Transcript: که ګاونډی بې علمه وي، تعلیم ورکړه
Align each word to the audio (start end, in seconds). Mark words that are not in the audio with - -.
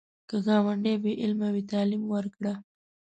که 0.29 0.37
ګاونډی 0.45 0.95
بې 1.03 1.11
علمه 1.21 1.49
وي، 1.53 1.63
تعلیم 1.71 2.03
ورکړه 2.13 2.53